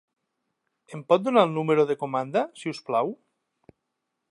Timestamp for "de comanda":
1.91-2.45